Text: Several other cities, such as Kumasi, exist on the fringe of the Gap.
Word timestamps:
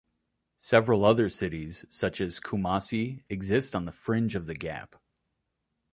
Several 0.57 1.05
other 1.05 1.29
cities, 1.29 1.85
such 1.91 2.19
as 2.21 2.39
Kumasi, 2.39 3.21
exist 3.29 3.75
on 3.75 3.85
the 3.85 3.91
fringe 3.91 4.33
of 4.33 4.47
the 4.47 4.55
Gap. 4.55 4.95